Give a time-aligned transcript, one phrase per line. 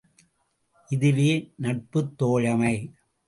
[0.91, 1.29] இதுவே
[1.61, 2.75] நட்புத் தோழமை!